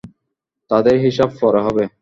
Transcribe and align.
তাদের 0.71 0.95
হিসাব 1.05 1.29
পরে 1.39 1.59
হবে। 1.65 1.83